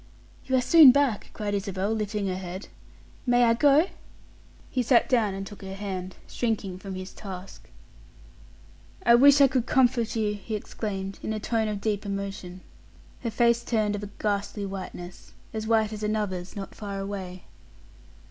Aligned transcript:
"You 0.47 0.55
are 0.55 0.63
soon 0.63 0.91
back," 0.91 1.29
cried 1.31 1.53
Isabel, 1.53 1.91
lifting 1.93 2.25
her 2.25 2.35
head. 2.35 2.69
"May 3.27 3.43
I 3.43 3.53
go?" 3.53 3.85
He 4.71 4.81
sat 4.81 5.07
down 5.07 5.35
and 5.35 5.45
took 5.45 5.61
her 5.61 5.75
hand, 5.75 6.15
shrinking 6.27 6.79
from 6.79 6.95
his 6.95 7.13
task. 7.13 7.69
"I 9.05 9.13
wish 9.13 9.39
I 9.41 9.47
could 9.47 9.67
comfort 9.67 10.15
you!" 10.15 10.33
he 10.33 10.55
exclaimed, 10.55 11.19
in 11.21 11.33
a 11.33 11.39
tone 11.39 11.67
of 11.67 11.81
deep 11.81 12.03
emotion. 12.03 12.61
Her 13.21 13.29
face 13.29 13.63
turned 13.63 13.93
of 13.95 14.01
a 14.01 14.09
ghastly 14.17 14.65
whiteness 14.65 15.33
as 15.53 15.67
white 15.67 15.93
as 15.93 16.01
another's 16.01 16.55
not 16.55 16.73
far 16.73 16.99
away. 16.99 17.43